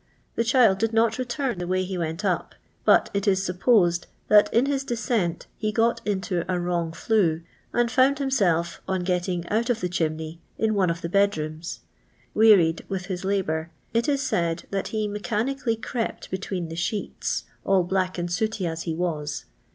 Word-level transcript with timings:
The 0.33 0.43
child 0.43 0.79
did 0.79 0.93
not 0.93 1.19
return 1.19 1.59
the 1.59 1.67
way 1.67 1.83
he 1.83 1.95
went 1.95 2.25
up, 2.25 2.55
but 2.85 3.11
it 3.13 3.27
is 3.27 3.45
sup 3.45 3.59
posed 3.59 4.07
that 4.29 4.51
in 4.51 4.65
his 4.65 4.83
descent 4.83 5.45
he 5.57 5.71
got 5.71 6.01
into 6.07 6.43
a 6.51 6.59
wrong 6.59 6.91
flue, 6.91 7.43
and 7.71 7.91
found 7.91 8.17
himself, 8.17 8.81
on 8.87 9.03
getting 9.03 9.47
out 9.49 9.69
of 9.69 9.79
the 9.79 9.87
chimney, 9.89 10.41
in 10.57 10.73
one 10.73 10.89
of 10.89 11.01
the 11.01 11.07
bedrooms. 11.09 11.81
Wearied 12.33 12.83
with 12.89 13.05
his 13.13 13.23
labour, 13.23 13.69
it 13.93 14.09
is 14.09 14.23
said 14.23 14.63
that 14.71 14.87
he 14.87 15.07
mechanically 15.07 15.75
crept 15.75 16.31
between 16.31 16.69
the 16.69 16.75
sheets, 16.75 17.43
all 17.63 17.83
black 17.83 18.17
and 18.17 18.31
sooty 18.31 18.65
as 18.65 18.81
he 18.89 18.95
was. 18.95 19.45